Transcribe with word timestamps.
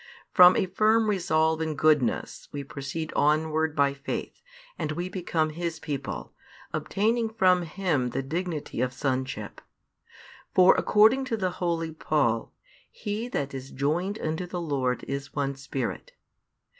From 0.33 0.55
a 0.55 0.65
firm 0.65 1.07
resolve 1.11 1.61
in 1.61 1.75
goodness 1.75 2.49
we 2.51 2.63
proceed 2.63 3.13
onward 3.15 3.75
by 3.75 3.93
faith, 3.93 4.41
and 4.79 4.93
we 4.93 5.09
become 5.09 5.51
His 5.51 5.79
people, 5.79 6.33
obtaining 6.73 7.29
from 7.29 7.61
Him 7.61 8.09
the 8.09 8.23
dignity 8.23 8.81
of 8.81 8.93
Sonship. 8.93 9.61
For 10.55 10.73
according 10.73 11.25
to 11.25 11.37
the 11.37 11.51
holy 11.51 11.91
Paul, 11.91 12.51
He 12.89 13.27
that 13.27 13.53
is 13.53 13.69
joined 13.69 14.17
unto 14.17 14.47
the 14.47 14.59
Lord 14.59 15.03
is 15.07 15.35
one 15.35 15.53
Spirit. 15.53 16.13